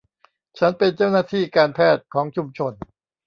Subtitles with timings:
[0.57, 2.73] ฉันเป็นเจ้าหน้าที่การแพทย์ของชุมชน